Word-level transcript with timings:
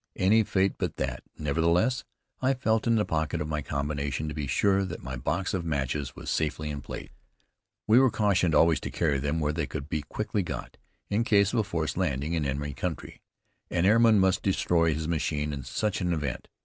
Any 0.15 0.41
fate 0.41 0.79
but 0.79 0.95
that. 0.95 1.21
Nevertheless, 1.37 2.05
I 2.41 2.55
felt 2.55 2.87
in 2.87 2.95
the 2.95 3.05
pocket 3.05 3.39
of 3.39 3.47
my 3.47 3.61
combination, 3.61 4.27
to 4.29 4.33
be 4.33 4.47
sure 4.47 4.83
that 4.83 5.03
my 5.03 5.15
box 5.15 5.53
of 5.53 5.63
matches 5.63 6.15
was 6.15 6.31
safely 6.31 6.71
in 6.71 6.81
place. 6.81 7.11
We 7.85 7.99
were 7.99 8.09
cautioned 8.09 8.55
always 8.55 8.79
to 8.79 8.89
carry 8.89 9.19
them 9.19 9.39
where 9.39 9.53
they 9.53 9.67
could 9.67 9.89
be 9.89 10.01
quickly 10.01 10.41
got 10.41 10.65
at 10.65 10.77
in 11.11 11.23
case 11.23 11.53
of 11.53 11.59
a 11.59 11.63
forced 11.63 11.97
landing 11.97 12.33
in 12.33 12.45
enemy 12.47 12.73
country. 12.73 13.21
An 13.69 13.85
airman 13.85 14.17
must 14.17 14.41
destroy 14.41 14.91
his 14.91 15.07
machine 15.07 15.53
in 15.53 15.61
such 15.61 16.01
an 16.01 16.13
event. 16.13 16.47